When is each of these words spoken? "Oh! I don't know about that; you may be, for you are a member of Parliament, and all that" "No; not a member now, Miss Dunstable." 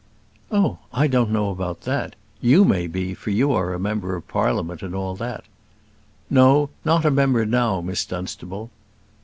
"Oh! 0.49 0.79
I 0.91 1.05
don't 1.05 1.29
know 1.29 1.51
about 1.51 1.81
that; 1.81 2.15
you 2.41 2.65
may 2.65 2.87
be, 2.87 3.13
for 3.13 3.29
you 3.29 3.51
are 3.51 3.71
a 3.71 3.79
member 3.79 4.15
of 4.15 4.27
Parliament, 4.27 4.81
and 4.81 4.95
all 4.95 5.15
that" 5.17 5.43
"No; 6.31 6.71
not 6.83 7.05
a 7.05 7.11
member 7.11 7.45
now, 7.45 7.81
Miss 7.81 8.03
Dunstable." 8.03 8.71